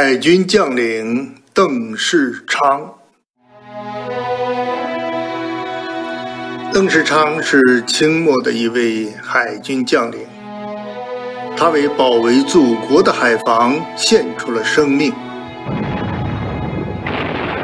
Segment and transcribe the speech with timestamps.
[0.00, 2.88] 海军将领邓世昌。
[6.72, 10.20] 邓世昌是清末的一位海军将领，
[11.56, 15.12] 他为保卫祖国的海防献出了生命。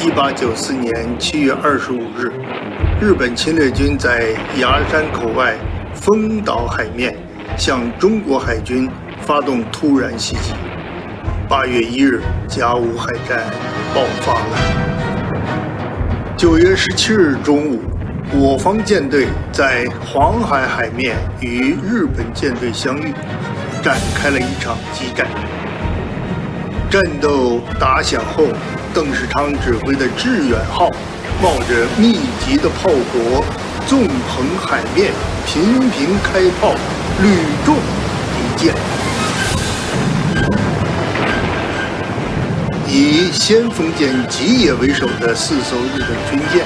[0.00, 2.32] 一八九四年七月二十五日，
[2.98, 5.54] 日本侵略军在崖山口外
[5.92, 7.14] 丰岛海面
[7.58, 8.88] 向中国海军
[9.20, 10.54] 发动突然袭击。
[11.52, 13.44] 八月一日，甲午海战
[13.94, 14.56] 爆发了。
[16.34, 17.78] 九月十七日中午。
[18.32, 23.12] 我方舰队在黄海海面与日本舰队相遇，
[23.82, 25.26] 展开了一场激战。
[26.88, 28.44] 战斗打响后，
[28.94, 30.88] 邓世昌指挥的致远号
[31.42, 32.14] 冒着密
[32.46, 33.44] 集的炮火，
[33.86, 35.12] 纵横海面，
[35.44, 36.72] 频频开炮，
[37.20, 37.28] 屡
[37.62, 38.74] 中敌舰。
[42.94, 46.62] 以先锋舰吉野为首的四艘日本军舰。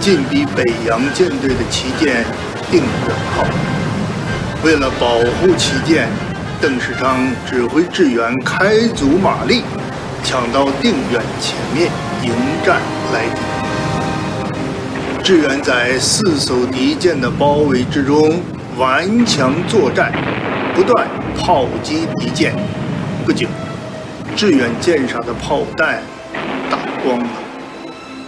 [0.00, 2.24] 进逼北洋舰队的旗舰
[2.70, 3.44] 定远号，
[4.64, 6.08] 为了保护旗舰，
[6.62, 9.60] 邓世昌指挥志远开足马力，
[10.24, 11.90] 抢到定远前面
[12.22, 12.32] 迎
[12.64, 12.80] 战
[13.12, 13.40] 来敌。
[15.22, 18.40] 志远在四艘敌舰的包围之中
[18.78, 20.10] 顽强作战，
[20.74, 21.06] 不断
[21.36, 22.54] 炮击敌舰。
[23.26, 23.46] 不久，
[24.40, 26.02] 致远舰上的炮弹
[26.70, 27.28] 打光了。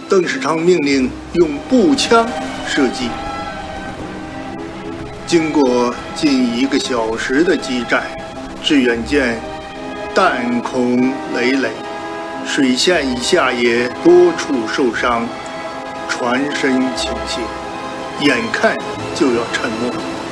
[0.07, 2.23] 邓世昌命令用步枪
[2.67, 3.09] 射击。
[5.25, 8.03] 经过近一个小时的激战，
[8.61, 9.41] 致远舰
[10.13, 11.71] 弹孔累累，
[12.45, 15.27] 水线以下也多处受伤，
[16.07, 17.41] 船身倾斜，
[18.21, 18.77] 眼看
[19.15, 20.22] 就要沉没。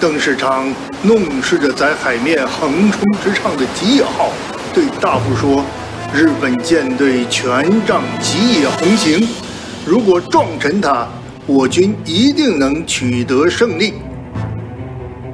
[0.00, 4.30] 邓世昌弄视着在海面横冲直撞的吉野号，
[4.72, 5.64] 对大副说。
[6.14, 9.28] 日本舰队全仗吉野横行，
[9.84, 11.06] 如果撞沉它，
[11.46, 13.94] 我军一定能取得胜利。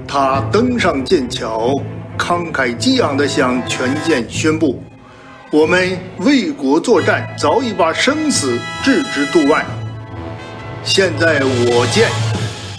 [0.09, 1.71] 他登上舰桥，
[2.19, 4.83] 慷慨激昂地向全舰宣布
[5.53, 9.65] ：“我们为国作战，早已把生死置之度外。
[10.83, 12.09] 现在我舰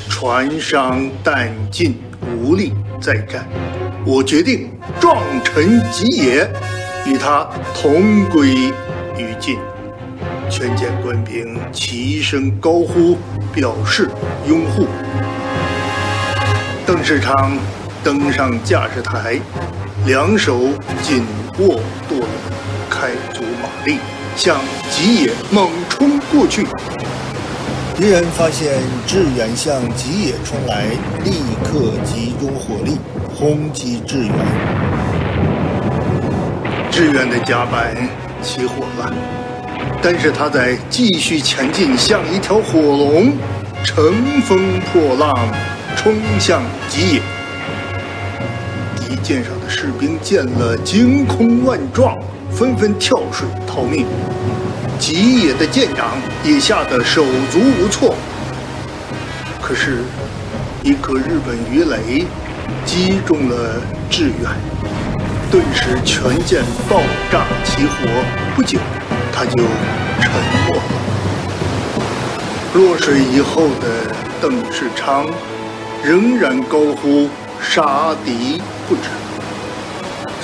[0.10, 1.98] 船伤弹尽，
[2.42, 3.46] 无力再战，
[4.06, 6.50] 我决定撞沉吉野。”
[7.06, 8.48] 与他同归
[9.16, 9.60] 于尽，
[10.50, 13.16] 全舰官兵齐声高呼，
[13.54, 14.10] 表示
[14.48, 14.88] 拥护。
[16.84, 17.56] 邓世昌
[18.04, 19.40] 登上驾驶台，
[20.08, 20.60] 两手
[21.04, 21.24] 紧
[21.60, 21.80] 握
[22.10, 22.28] 舵轮，
[22.90, 24.00] 开足马力，
[24.36, 24.58] 向
[24.90, 26.66] 吉野猛冲过去。
[27.98, 28.74] 敌人发现
[29.08, 30.88] 致远向吉野冲来，
[31.24, 31.32] 立
[31.64, 32.98] 刻集中火力
[33.34, 34.34] 轰击致远。
[36.92, 37.96] 志远的甲板
[38.42, 39.14] 起火了，
[40.02, 43.32] 但是他在继续前进，像一条火龙，
[43.86, 45.34] 乘风破浪，
[45.96, 47.22] 冲向吉野。
[49.00, 52.14] 敌舰上的士兵见了，惊恐万状，
[52.56, 54.06] 纷纷跳水逃命。
[54.98, 56.12] 吉野的舰长
[56.44, 58.16] 也吓得手足无措。
[59.62, 60.04] 可是，
[60.82, 62.26] 一颗日本鱼雷
[62.86, 64.50] 击中了志远。
[65.52, 67.02] 顿时全舰爆
[67.32, 68.08] 炸起火，
[68.56, 68.80] 不久
[69.34, 69.64] 他就
[70.22, 70.82] 沉没了。
[72.74, 75.26] 落水以后的邓世昌
[76.04, 77.30] 仍然高呼
[77.62, 79.02] 杀敌不止，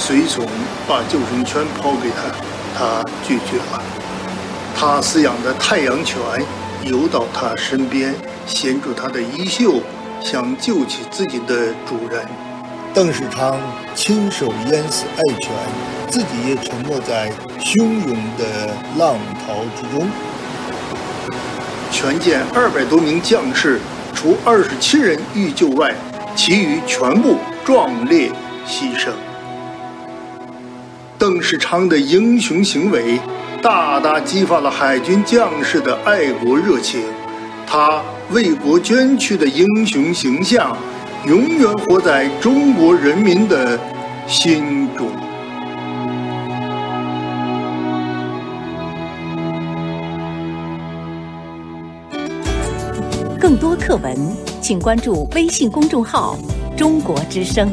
[0.03, 0.43] 随从
[0.87, 2.35] 把救生圈抛给他，
[2.75, 3.83] 他拒绝了。
[4.75, 6.17] 他饲养的太阳犬
[6.83, 8.11] 游到他身边，
[8.47, 9.79] 衔住他的衣袖，
[10.19, 12.25] 想救起自己的主人。
[12.95, 13.59] 邓世昌
[13.93, 15.51] 亲手淹死爱犬，
[16.09, 20.09] 自己也沉没在汹涌的浪涛之中。
[21.91, 23.79] 全舰二百多名将士，
[24.15, 25.93] 除二十七人遇救外，
[26.35, 28.31] 其余全部壮烈
[28.67, 29.11] 牺牲。
[31.21, 33.19] 邓世昌的英雄行为，
[33.61, 36.99] 大大激发了海军将士的爱国热情，
[37.67, 38.01] 他
[38.31, 40.75] 为国捐躯的英雄形象。
[41.27, 43.79] 永远活在中国人民的
[44.25, 45.11] 心中。
[53.39, 54.17] 更多课文，
[54.59, 56.35] 请关注微信公众号
[56.75, 57.71] “中国之声”。